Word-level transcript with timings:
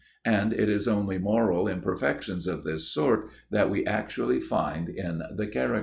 And 0.25 0.51
it 0.51 0.67
is 0.67 0.87
only 0.87 1.19
moral 1.19 1.67
imperfections 1.67 2.47
of 2.47 2.63
this 2.63 2.91
sort 2.91 3.29
that 3.51 3.69
we 3.69 3.85
actually 3.85 4.39
find 4.39 4.89
in 4.89 5.21
The 5.35 5.45
Characters. 5.45 5.79